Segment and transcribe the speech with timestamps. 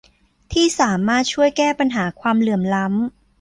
[0.53, 2.95] ที่สามารถช่วยแก้ปัญหาความเหลื่อมล้ำ